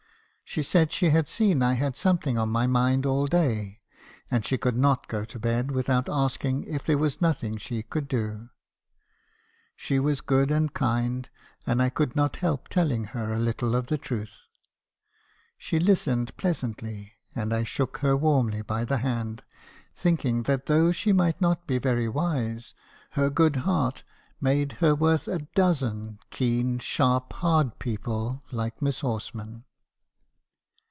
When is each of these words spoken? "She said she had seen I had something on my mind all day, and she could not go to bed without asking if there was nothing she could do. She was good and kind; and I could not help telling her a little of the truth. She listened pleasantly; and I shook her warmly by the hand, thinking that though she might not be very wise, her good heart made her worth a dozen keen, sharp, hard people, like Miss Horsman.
"She 0.51 0.63
said 0.63 0.91
she 0.91 1.11
had 1.11 1.29
seen 1.29 1.61
I 1.61 1.75
had 1.75 1.95
something 1.95 2.37
on 2.37 2.49
my 2.49 2.67
mind 2.67 3.05
all 3.05 3.25
day, 3.25 3.79
and 4.29 4.45
she 4.45 4.57
could 4.57 4.75
not 4.75 5.07
go 5.07 5.23
to 5.23 5.39
bed 5.39 5.71
without 5.71 6.09
asking 6.09 6.65
if 6.65 6.83
there 6.83 6.97
was 6.97 7.21
nothing 7.21 7.55
she 7.55 7.81
could 7.83 8.09
do. 8.09 8.49
She 9.77 9.97
was 9.97 10.19
good 10.19 10.51
and 10.51 10.73
kind; 10.73 11.29
and 11.65 11.81
I 11.81 11.89
could 11.89 12.17
not 12.17 12.35
help 12.35 12.67
telling 12.67 13.05
her 13.15 13.31
a 13.33 13.39
little 13.39 13.75
of 13.77 13.87
the 13.87 13.97
truth. 13.97 14.33
She 15.57 15.79
listened 15.79 16.35
pleasantly; 16.35 17.13
and 17.33 17.53
I 17.53 17.63
shook 17.63 17.99
her 17.99 18.17
warmly 18.17 18.61
by 18.61 18.83
the 18.83 18.97
hand, 18.97 19.43
thinking 19.95 20.43
that 20.43 20.65
though 20.65 20.91
she 20.91 21.13
might 21.13 21.39
not 21.39 21.65
be 21.65 21.77
very 21.79 22.09
wise, 22.09 22.75
her 23.11 23.29
good 23.29 23.55
heart 23.55 24.03
made 24.41 24.73
her 24.83 24.93
worth 24.95 25.29
a 25.29 25.47
dozen 25.55 26.19
keen, 26.29 26.77
sharp, 26.79 27.31
hard 27.31 27.79
people, 27.79 28.43
like 28.51 28.81
Miss 28.81 28.99
Horsman. 28.99 29.63